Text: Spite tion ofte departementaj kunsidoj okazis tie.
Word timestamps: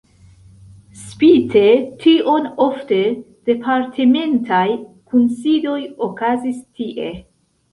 Spite 1.01 1.61
tion 2.03 2.47
ofte 2.65 2.99
departementaj 3.51 4.65
kunsidoj 5.13 5.79
okazis 6.09 6.65
tie. 6.81 7.07